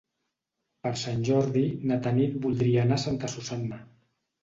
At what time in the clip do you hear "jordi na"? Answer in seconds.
1.27-2.01